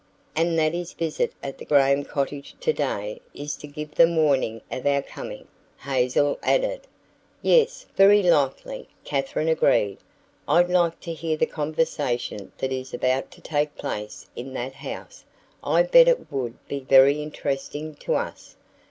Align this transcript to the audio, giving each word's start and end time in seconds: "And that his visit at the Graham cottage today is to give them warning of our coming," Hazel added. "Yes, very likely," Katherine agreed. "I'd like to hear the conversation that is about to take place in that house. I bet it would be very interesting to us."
"And 0.35 0.57
that 0.57 0.73
his 0.73 0.93
visit 0.93 1.31
at 1.43 1.59
the 1.59 1.63
Graham 1.65 2.03
cottage 2.03 2.55
today 2.59 3.21
is 3.35 3.55
to 3.57 3.67
give 3.67 3.93
them 3.93 4.15
warning 4.15 4.61
of 4.71 4.87
our 4.87 5.03
coming," 5.03 5.47
Hazel 5.77 6.39
added. 6.41 6.81
"Yes, 7.43 7.85
very 7.95 8.23
likely," 8.23 8.89
Katherine 9.03 9.47
agreed. 9.47 9.99
"I'd 10.47 10.71
like 10.71 10.99
to 11.01 11.13
hear 11.13 11.37
the 11.37 11.45
conversation 11.45 12.51
that 12.57 12.71
is 12.71 12.95
about 12.95 13.29
to 13.29 13.41
take 13.41 13.75
place 13.75 14.27
in 14.35 14.53
that 14.55 14.73
house. 14.73 15.23
I 15.63 15.83
bet 15.83 16.07
it 16.07 16.31
would 16.31 16.55
be 16.67 16.79
very 16.79 17.21
interesting 17.21 17.93
to 17.97 18.15
us." 18.15 18.55